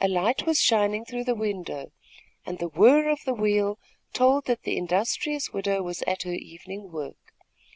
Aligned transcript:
A 0.00 0.08
light 0.08 0.46
was 0.46 0.60
shining 0.60 1.04
through 1.04 1.22
the 1.22 1.32
window, 1.36 1.92
and 2.44 2.58
the 2.58 2.66
whirr 2.66 3.08
of 3.08 3.22
the 3.24 3.32
wheel 3.34 3.78
told 4.12 4.46
that 4.46 4.64
the 4.64 4.76
industrious 4.76 5.52
widow 5.52 5.80
was 5.80 6.02
at 6.08 6.24
her 6.24 6.34
evening 6.34 6.90
work. 6.90 7.34